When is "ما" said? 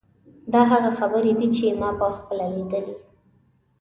1.79-1.89